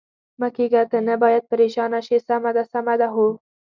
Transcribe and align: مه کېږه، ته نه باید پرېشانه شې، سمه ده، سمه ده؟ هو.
مه 0.39 0.47
کېږه، 0.55 0.81
ته 0.91 0.97
نه 1.07 1.15
باید 1.23 1.43
پرېشانه 1.51 1.99
شې، 2.05 2.17
سمه 2.27 2.51
ده، 2.55 2.63
سمه 2.73 2.93
ده؟ 2.99 3.07
هو. 3.15 3.27